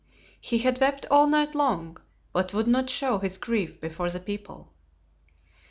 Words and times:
He 0.39 0.57
had 0.57 0.81
wept 0.81 1.05
all 1.11 1.27
night 1.27 1.53
long, 1.53 1.97
but 2.33 2.55
would 2.55 2.65
not 2.65 2.89
show 2.89 3.19
his 3.19 3.37
grief 3.37 3.79
before 3.79 4.09
the 4.09 4.19
people. 4.19 4.73